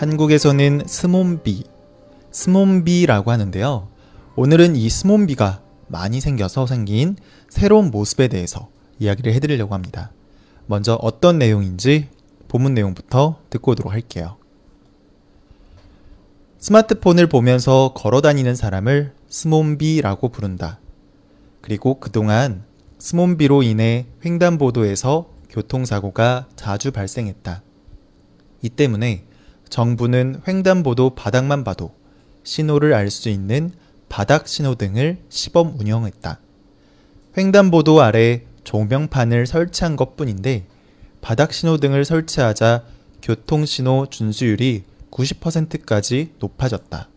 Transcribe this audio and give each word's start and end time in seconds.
한국에서는 0.00 0.84
스몬비, 0.86 1.64
스몬비라고 2.30 3.32
하는데요. 3.32 3.88
오늘은 4.34 4.74
이 4.74 4.88
스몬비가 4.88 5.60
많이 5.88 6.22
생겨서 6.22 6.66
생긴 6.66 7.16
새로운 7.50 7.90
모습에 7.90 8.28
대해서 8.28 8.70
이야기를 8.98 9.34
해드리려고 9.34 9.74
합니다. 9.74 10.10
먼저 10.64 10.94
어떤 11.02 11.38
내용인지 11.38 12.08
본문 12.48 12.72
내용부터 12.72 13.42
듣고 13.50 13.72
오도록 13.72 13.92
할게요. 13.92 14.38
스마트폰을 16.60 17.26
보면서 17.26 17.92
걸어 17.94 18.22
다니는 18.22 18.54
사람을 18.54 19.12
스몬비라고 19.28 20.30
부른다. 20.30 20.80
그리고 21.60 22.00
그동안 22.00 22.64
스몬비로 22.98 23.62
인해 23.64 24.06
횡단보도에서 24.24 25.28
교통사고가 25.50 26.48
자주 26.56 26.90
발생했다. 26.90 27.62
이 28.62 28.70
때문에 28.70 29.26
정부는 29.70 30.42
횡단보도 30.46 31.10
바닥만 31.14 31.64
봐도 31.64 31.92
신호를 32.42 32.92
알 32.92 33.10
수 33.10 33.28
있는 33.28 33.72
바닥 34.08 34.48
신호등을 34.48 35.18
시범 35.28 35.78
운영했다. 35.78 36.40
횡단보도 37.38 38.02
아래 38.02 38.42
조명판을 38.64 39.46
설치한 39.46 39.96
것 39.96 40.16
뿐인데 40.16 40.66
바닥 41.20 41.52
신호등을 41.52 42.04
설치하자 42.04 42.84
교통신호 43.22 44.06
준수율이 44.10 44.84
90%까지 45.10 46.34
높아졌다. 46.38 47.08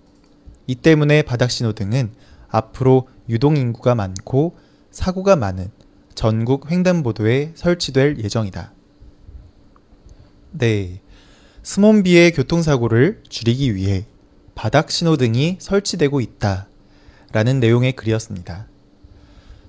이 0.67 0.75
때문에 0.75 1.23
바닥 1.23 1.49
신호등은 1.51 2.13
앞으로 2.49 3.07
유동인구가 3.29 3.95
많고 3.95 4.55
사고가 4.91 5.35
많은 5.35 5.71
전국 6.13 6.69
횡단보도에 6.69 7.53
설치될 7.55 8.19
예정이다. 8.19 8.71
네. 10.51 11.02
스몬비의 11.63 12.33
교통사고를 12.33 13.21
줄이기 13.29 13.73
위해 13.73 14.03
바닥 14.53 14.91
신호등이 14.91 15.57
설치되고 15.59 16.19
있다. 16.19 16.67
라는 17.31 17.61
내용의 17.61 17.93
글이었습니다. 17.93 18.67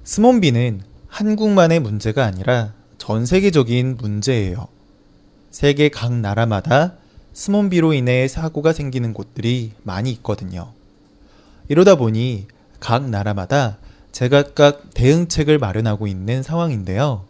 스몬비는 0.03 0.83
한국만의 1.06 1.78
문제가 1.78 2.25
아니라 2.25 2.75
전 2.98 3.25
세계적인 3.25 3.97
문제예요. 3.97 4.67
세계 5.53 5.89
각 5.89 6.12
나라마다 6.12 6.95
스몬비로 7.33 7.95
인해 7.95 8.27
사고가 8.27 8.72
생기는 8.72 9.15
곳들이 9.15 9.70
많이 9.84 10.11
있거든요. 10.11 10.72
이러다 11.69 11.95
보니 11.95 12.48
각 12.81 13.09
나라마다 13.09 13.78
제각각 14.11 14.95
대응책을 14.95 15.59
마련하고 15.59 16.09
있는 16.09 16.42
상황인데요. 16.42 17.25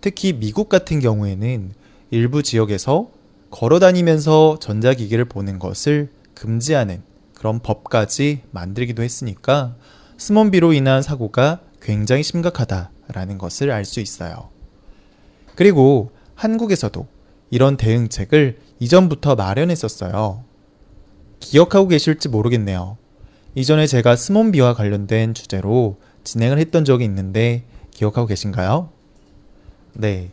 특히 0.00 0.32
미국 0.32 0.68
같은 0.68 1.00
경우에는 1.00 1.72
일부 2.10 2.44
지역에서 2.44 3.17
걸어 3.50 3.78
다니면서 3.78 4.58
전자기기를 4.60 5.24
보는 5.26 5.58
것을 5.58 6.10
금지하는 6.34 7.02
그런 7.34 7.60
법까지 7.60 8.42
만들기도 8.50 9.02
했으니까 9.02 9.74
스몬비로 10.16 10.72
인한 10.72 11.02
사고가 11.02 11.60
굉장히 11.80 12.22
심각하다라는 12.22 13.38
것을 13.38 13.70
알 13.70 13.84
수 13.84 14.00
있어요. 14.00 14.50
그리고 15.54 16.10
한국에서도 16.34 17.06
이런 17.50 17.76
대응책을 17.76 18.58
이전부터 18.80 19.34
마련했었어요. 19.34 20.44
기억하고 21.40 21.88
계실지 21.88 22.28
모르겠네요. 22.28 22.96
이전에 23.54 23.86
제가 23.86 24.16
스몬비와 24.16 24.74
관련된 24.74 25.34
주제로 25.34 25.96
진행을 26.24 26.58
했던 26.58 26.84
적이 26.84 27.04
있는데 27.06 27.64
기억하고 27.92 28.26
계신가요? 28.26 28.90
네. 29.94 30.30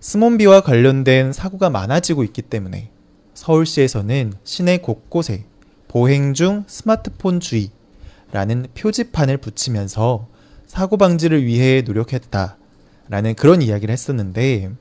스몬비와 0.00 0.60
관련된 0.60 1.32
사고가 1.32 1.70
많아지고 1.70 2.22
있기 2.24 2.42
때문에 2.42 2.90
서울시에서는 3.34 4.34
시내 4.44 4.78
곳곳에 4.78 5.46
보행 5.88 6.34
중 6.34 6.64
스마트폰 6.66 7.40
주의라는 7.40 8.68
표지판을 8.74 9.38
붙이면서 9.38 10.28
사고 10.66 10.96
방지를 10.96 11.44
위해 11.44 11.82
노력했다라는 11.82 13.34
그런 13.36 13.62
이야기를 13.62 13.92
했었는데 13.92 14.72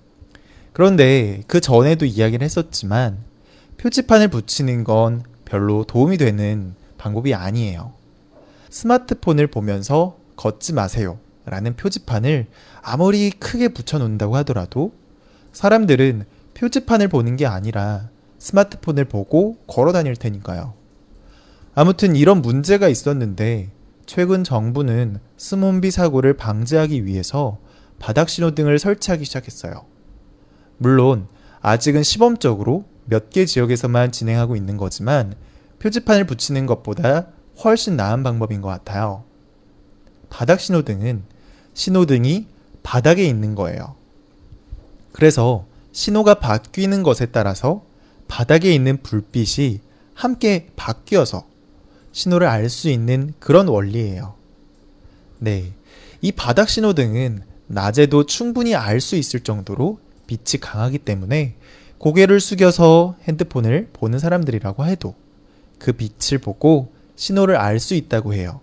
그런데 0.74 1.42
그 1.48 1.62
전에도 1.62 2.06
이야기를 2.06 2.44
했었지만 2.44 3.20
표지판을 3.78 4.28
붙이는 4.28 4.84
건 4.84 5.24
별로 5.46 5.86
도움이 5.86 6.18
되는 6.18 6.76
방법이 6.98 7.34
아니에요. 7.34 7.94
스마트폰을 8.70 9.48
보면서 9.48 10.18
걷지 10.36 10.74
마세요. 10.74 11.20
라는 11.46 11.76
표지판을 11.76 12.48
아무리 12.82 13.30
크게 13.30 13.70
붙여놓는다고 13.70 14.36
하더라도 14.38 14.92
사람들은 15.56 16.26
표지판을 16.54 17.08
보는 17.08 17.38
게 17.38 17.46
아니라 17.46 18.10
스마트폰을 18.40 19.06
보고 19.06 19.56
걸어 19.68 19.94
다닐 19.94 20.14
테니까요. 20.18 20.74
아무튼 21.74 22.18
이런 22.18 22.42
문제가 22.42 22.90
있었는데 22.90 23.72
최근 24.06 24.44
정부는 24.44 25.20
스몬비 25.38 25.92
사고를 25.92 26.36
방지하기 26.36 27.06
위해서 27.06 27.58
바닥 28.00 28.28
신호등을 28.28 28.80
설치하기 28.80 29.24
시작했어요. 29.24 29.86
물론 30.78 31.28
아직은 31.62 32.04
시범적으로 32.04 32.84
몇 33.06 33.30
개 33.30 33.46
지역에서만 33.46 34.12
진행하고 34.12 34.58
있는 34.58 34.76
거지만 34.76 35.36
표지판을 35.80 36.26
붙이는 36.26 36.66
것보다 36.66 37.28
훨씬 37.64 37.96
나은 37.96 38.24
방법인 38.24 38.60
것 38.60 38.68
같아요. 38.68 39.24
바닥 40.30 40.60
신호등은 40.60 41.24
신호등이 41.74 42.48
바닥에 42.84 43.26
있는 43.26 43.56
거예요. 43.56 43.96
그래서 45.16 45.66
신호가 45.94 46.42
바뀌는 46.42 47.02
것에 47.02 47.28
따라서 47.28 47.86
바닥에 48.28 48.76
있는 48.76 49.02
불빛이 49.02 49.80
함께 50.14 50.68
바뀌어서 50.76 51.48
신호를 52.12 52.48
알 52.48 52.70
수 52.70 52.90
있는 52.90 53.34
그런 53.40 53.70
원리예요. 53.70 54.36
네. 55.40 55.72
이 56.20 56.34
바닥 56.34 56.68
신호등은 56.68 57.44
낮에도 57.68 58.26
충분히 58.26 58.76
알 58.76 59.00
수 59.00 59.16
있을 59.16 59.40
정도로 59.40 60.00
빛이 60.28 60.60
강하기 60.60 60.98
때문에 60.98 61.56
고개를 61.98 62.42
숙여서 62.42 63.16
핸드폰을 63.24 63.88
보는 63.94 64.20
사람들이라고 64.20 64.86
해도 64.86 65.16
그 65.80 65.94
빛을 65.94 66.42
보고 66.42 66.92
신호를 67.16 67.56
알 67.56 67.80
수 67.80 67.94
있다고 67.94 68.34
해요. 68.34 68.60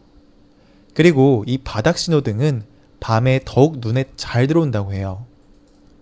그리고 0.93 1.45
이 1.47 1.57
바닥 1.57 1.97
신호등은 1.97 2.65
밤에 3.01 3.41
더욱 3.47 3.79
눈에 3.79 4.05
잘 4.17 4.47
들어온다고 4.47 4.93
해요. 4.93 5.25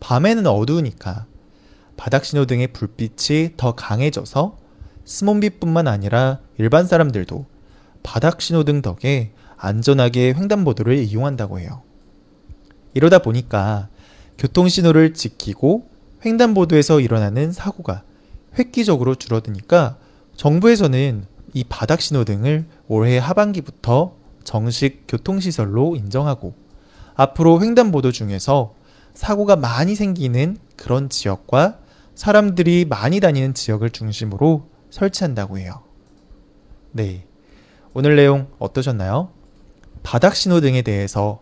밤에는 0.00 0.46
어두우니까 0.46 1.26
바닥 1.96 2.24
신호등의 2.24 2.68
불빛이 2.68 3.56
더 3.56 3.72
강해져서 3.74 4.58
스몬비뿐만 5.04 5.86
아니라 5.86 6.40
일반 6.58 6.86
사람들도 6.86 7.44
바닥 8.02 8.40
신호등 8.40 8.82
덕에 8.82 9.32
안전하게 9.56 10.32
횡단보도를 10.32 10.96
이용한다고 10.98 11.60
해요. 11.60 11.82
이러다 12.94 13.18
보니까 13.18 13.88
교통신호를 14.38 15.12
지키고 15.12 15.88
횡단보도에서 16.24 17.00
일어나는 17.00 17.52
사고가 17.52 18.02
획기적으로 18.58 19.14
줄어드니까 19.14 19.98
정부에서는 20.36 21.26
이 21.52 21.64
바닥 21.64 22.00
신호등을 22.00 22.64
올해 22.88 23.18
하반기부터 23.18 24.14
정식 24.44 25.04
교통시설로 25.06 25.96
인정하고 25.96 26.54
앞으로 27.14 27.60
횡단보도 27.60 28.12
중에서 28.12 28.74
사고가 29.14 29.56
많이 29.56 29.94
생기는 29.94 30.56
그런 30.76 31.08
지역과 31.08 31.78
사람들이 32.14 32.84
많이 32.84 33.20
다니는 33.20 33.54
지역을 33.54 33.90
중심으로 33.90 34.68
설치한다고 34.90 35.58
해요. 35.58 35.82
네. 36.92 37.26
오늘 37.94 38.16
내용 38.16 38.48
어떠셨나요? 38.58 39.30
바닥 40.02 40.36
신호등에 40.36 40.82
대해서 40.82 41.40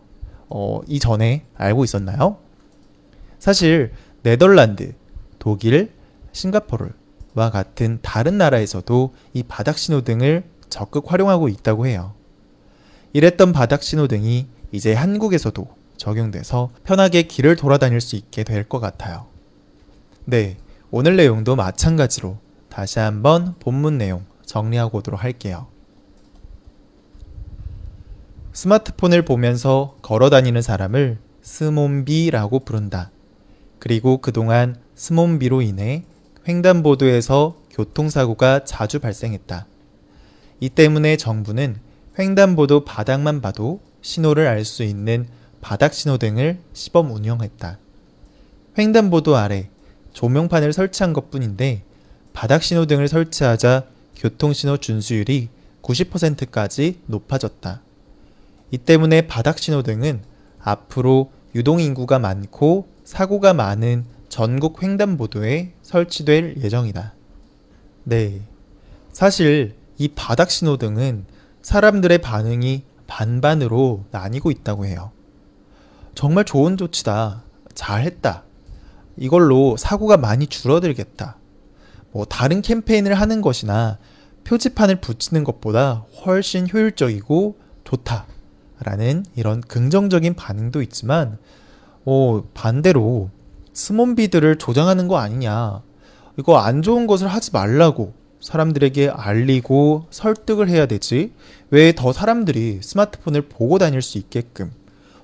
어, 0.49 0.81
이전에 0.87 1.45
알고 1.55 1.83
있었나요? 1.83 2.37
사실 3.37 3.91
네덜란드, 4.23 4.93
독일, 5.37 5.91
싱가포르와 6.31 7.51
같은 7.51 7.99
다른 8.01 8.37
나라에서도 8.37 9.13
이 9.33 9.43
바닥 9.43 9.77
신호등을 9.77 10.43
적극 10.69 11.11
활용하고 11.11 11.49
있다고 11.49 11.87
해요. 11.87 12.13
이랬던 13.13 13.53
바닥 13.53 13.81
신호등이 13.83 14.47
이제 14.71 14.93
한국에서도 14.93 15.67
적용돼서 15.99 16.71
편하게 16.83 17.23
길을 17.23 17.55
돌아다닐 17.57 18.01
수 18.01 18.15
있게 18.15 18.43
될 18.43 18.63
것 18.63 18.79
같아요. 18.79 19.27
네, 20.25 20.57
오늘 20.89 21.15
내용도 21.15 21.55
마찬가지로 21.55 22.37
다시 22.69 22.99
한번 22.99 23.55
본문 23.59 23.97
내용 23.97 24.25
정리하고 24.45 24.99
오도록 24.99 25.23
할게요. 25.23 25.67
스마트폰을 28.53 29.23
보면서 29.23 29.95
걸어 30.01 30.29
다니는 30.29 30.61
사람을 30.61 31.19
스몬비라고 31.41 32.59
부른다. 32.61 33.11
그리고 33.77 34.17
그동안 34.17 34.75
스몬비로 34.95 35.61
인해 35.61 36.03
횡단보도에서 36.47 37.55
교통사고가 37.71 38.65
자주 38.65 38.99
발생했다. 38.99 39.65
이 40.59 40.69
때문에 40.69 41.15
정부는 41.17 41.77
횡단보도 42.17 42.83
바닥만 42.85 43.41
봐도 43.41 43.79
신호를 44.01 44.47
알 44.47 44.65
수 44.65 44.83
있는 44.83 45.27
바닥 45.61 45.93
신호등을 45.93 46.59
시범 46.73 47.11
운영했다. 47.11 47.77
횡단보도 48.77 49.35
아래 49.35 49.69
조명판을 50.13 50.73
설치한 50.73 51.13
것 51.13 51.29
뿐인데 51.29 51.83
바닥 52.33 52.63
신호등을 52.63 53.07
설치하자 53.07 53.85
교통신호 54.15 54.77
준수율이 54.77 55.49
90%까지 55.81 56.99
높아졌다. 57.05 57.81
이 58.71 58.77
때문에 58.77 59.27
바닥 59.27 59.59
신호등은 59.59 60.21
앞으로 60.59 61.31
유동인구가 61.55 62.19
많고 62.19 62.87
사고가 63.03 63.53
많은 63.53 64.05
전국 64.29 64.83
횡단보도에 64.83 65.73
설치될 65.81 66.55
예정이다. 66.61 67.13
네. 68.03 68.41
사실 69.11 69.75
이 69.97 70.07
바닥 70.09 70.51
신호등은 70.51 71.25
사람들의 71.61 72.19
반응이 72.19 72.83
반반으로 73.07 74.05
나뉘고 74.11 74.51
있다고 74.51 74.85
해요. 74.85 75.11
정말 76.19 76.43
좋은 76.43 76.75
조치다. 76.75 77.43
잘했다. 77.73 78.43
이걸로 79.15 79.77
사고가 79.77 80.17
많이 80.17 80.47
줄어들겠다. 80.47 81.37
뭐 82.11 82.25
다른 82.25 82.61
캠페인을 82.61 83.13
하는 83.13 83.39
것이나 83.39 83.97
표지판을 84.43 84.99
붙이는 84.99 85.45
것보다 85.45 86.03
훨씬 86.25 86.67
효율적이고 86.69 87.55
좋다. 87.85 88.25
라는 88.81 89.23
이런 89.37 89.61
긍정적인 89.61 90.33
반응도 90.35 90.81
있지만, 90.81 91.37
어, 92.03 92.43
반대로 92.53 93.29
스몬비들을 93.71 94.57
조장하는 94.57 95.07
거 95.07 95.19
아니냐. 95.19 95.81
이거 96.37 96.57
안 96.57 96.81
좋은 96.81 97.07
것을 97.07 97.29
하지 97.29 97.51
말라고 97.53 98.11
사람들에게 98.41 99.07
알리고 99.07 100.07
설득을 100.09 100.67
해야 100.67 100.85
되지. 100.85 101.31
왜 101.69 101.93
더 101.93 102.11
사람들이 102.11 102.79
스마트폰을 102.81 103.43
보고 103.43 103.77
다닐 103.77 104.01
수 104.01 104.17
있게끔 104.17 104.73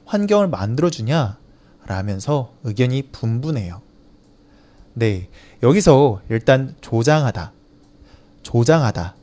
환경을 0.06 0.48
만들어주냐? 0.48 1.38
라면서 1.88 2.54
의견이 2.64 3.10
분분해요. 3.12 3.82
네. 4.94 5.30
여기서 5.62 6.22
일단 6.30 6.76
조장하다. 6.82 7.52
조장하다. 8.44 9.16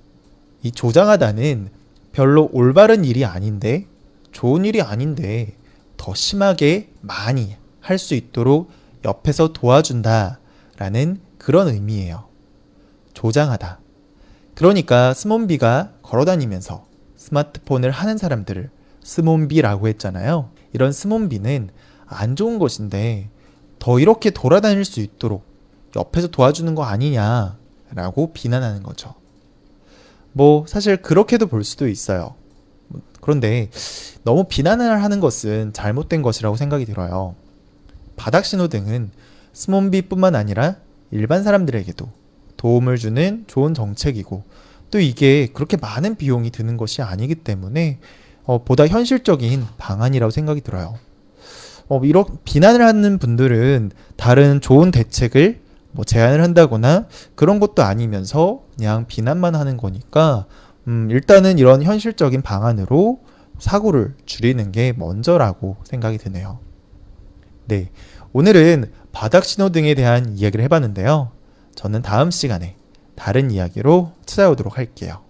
이 0.63 0.71
조장하다는 0.71 1.71
별로 2.13 2.49
올바른 2.53 3.05
일이 3.05 3.25
아닌데, 3.25 3.87
좋은 4.33 4.65
일이 4.65 4.81
아닌데, 4.83 5.57
더 5.97 6.15
심하게 6.15 6.91
많이 7.01 7.57
할 7.81 7.99
수 7.99 8.15
있도록 8.15 8.71
옆에서 9.05 9.53
도와준다. 9.53 10.39
라는 10.79 11.21
그런 11.39 11.69
의미예요. 11.69 12.25
조장하다. 13.15 13.81
그러니까 14.55 15.15
스몬비가 15.15 15.93
걸어다니면서 16.03 16.87
스마트폰을 17.17 17.91
하는 17.91 18.19
사람들을 18.19 18.71
스몬비라고 19.03 19.89
했잖아요. 19.89 20.51
이런 20.73 20.93
스몬비는 20.93 21.71
안 22.07 22.37
좋은 22.37 22.59
것인데 22.59 23.31
더 23.79 23.99
이렇게 23.99 24.31
돌아다닐 24.31 24.85
수 24.85 25.01
있도록 25.01 25.45
옆에서 25.97 26.29
도와주는 26.29 26.75
거 26.75 26.85
아니냐라고 26.85 28.33
비난하는 28.33 28.83
거죠. 28.83 29.15
뭐 30.33 30.65
사실 30.67 30.97
그렇게도 30.97 31.47
볼 31.47 31.65
수도 31.65 31.89
있어요. 31.89 32.35
그런데 33.21 33.71
너무 34.25 34.45
비난을 34.45 35.03
하는 35.03 35.21
것은 35.21 35.73
잘못된 35.73 36.23
것이라고 36.23 36.57
생각이 36.57 36.85
들어요. 36.87 37.35
바닥 38.17 38.45
신호등은 38.45 39.11
스몬비뿐만 39.53 40.35
아니라 40.35 40.77
일반 41.11 41.43
사람들에게도 41.43 42.09
도움을 42.57 42.97
주는 42.97 43.45
좋은 43.47 43.75
정책이고 43.75 44.45
또 44.91 45.01
이게 45.01 45.47
그렇게 45.49 45.77
많은 45.77 46.17
비용이 46.17 46.51
드는 46.51 46.77
것이 46.77 47.03
아니기 47.03 47.35
때문에 47.35 47.99
어, 48.45 48.65
보다 48.65 48.87
현실적인 48.87 49.65
방안이라고 49.79 50.31
생각이 50.31 50.61
들어요. 50.61 50.95
어, 51.89 52.01
이런 52.05 52.25
비난을 52.45 52.85
하는 52.85 53.19
분들은 53.19 53.93
다른 54.17 54.61
좋은 54.61 54.91
대책을 54.91 55.61
뭐 55.93 56.05
제안을 56.05 56.43
한다거나 56.43 57.07
그런 57.35 57.61
것도 57.61 57.83
아니면서 57.83 58.63
그냥 58.77 59.07
비난만 59.07 59.55
하는 59.55 59.77
거니까 59.77 60.47
음, 60.89 61.09
일단은 61.11 61.59
이런 61.59 61.83
현실적인 61.83 62.43
방안으로 62.43 63.21
사고를 63.59 64.15
줄이는 64.27 64.73
게 64.73 64.93
먼저라고 64.97 65.77
생각이 65.85 66.19
드네요. 66.19 66.59
네. 67.67 67.91
오늘은 68.33 68.91
바닥 69.13 69.45
신호등에 69.45 69.95
대한 69.95 70.37
이야기를 70.37 70.65
해봤는데요. 70.65 71.31
저는 71.75 72.03
다음 72.03 72.31
시간에 72.31 72.77
다른 73.15 73.51
이야기로 73.51 74.13
찾아오도록 74.25 74.79
할게요. 74.79 75.23